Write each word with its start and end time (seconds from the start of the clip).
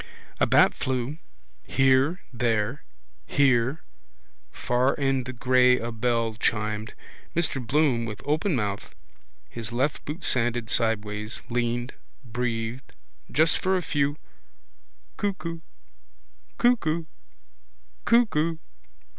A 0.39 0.47
bat 0.47 0.73
flew. 0.73 1.19
Here. 1.61 2.21
There. 2.33 2.81
Here. 3.27 3.83
Far 4.51 4.95
in 4.95 5.25
the 5.25 5.31
grey 5.31 5.77
a 5.77 5.91
bell 5.91 6.33
chimed. 6.33 6.95
Mr 7.35 7.63
Bloom 7.63 8.05
with 8.05 8.19
open 8.25 8.55
mouth, 8.55 8.95
his 9.47 9.71
left 9.71 10.03
boot 10.03 10.23
sanded 10.23 10.71
sideways, 10.71 11.41
leaned, 11.51 11.93
breathed. 12.23 12.95
Just 13.31 13.59
for 13.59 13.77
a 13.77 13.83
few 13.83 14.17
Cuckoo 15.17 15.59
Cuckoo 16.57 17.05
Cuckoo. 18.03 18.57